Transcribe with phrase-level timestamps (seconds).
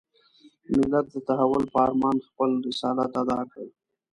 [0.75, 3.65] ملت د تحول په ارمان خپل رسالت اداء کړ.